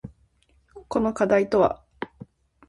[0.87, 1.83] この課題とは？